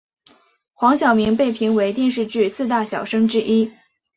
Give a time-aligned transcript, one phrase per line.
[0.73, 3.71] 黄晓明被评为电视剧四大小生之一。